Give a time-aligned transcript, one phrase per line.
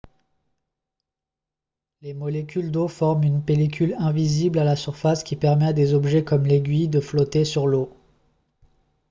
[2.01, 6.23] les molécules d'eau forment une pellicule invisible à la surface qui permet à des objets
[6.23, 7.93] comme l'aiguille de flotter sur l'eau